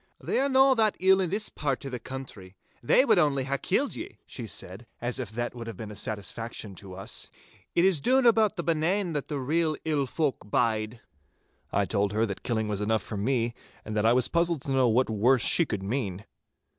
[0.19, 2.55] 'They are no that ill in this pairt o' the country.
[2.81, 5.95] They wad only hae killed ye,' she said, as if that would have been a
[5.95, 7.29] satisfaction to us.
[7.75, 11.01] 'It is doon aboot the Benane that the real ill folk bide.'
[11.71, 13.53] I told her that killing was enough for me,
[13.85, 16.25] and that I was puzzled to know what worse she could mean.